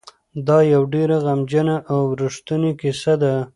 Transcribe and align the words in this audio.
دا 0.47 0.57
یوه 0.73 0.87
ډېره 0.93 1.17
غمجنه 1.25 1.75
او 1.93 2.01
رښتونې 2.21 2.71
کیسه 2.81 3.13
ده. 3.21 3.33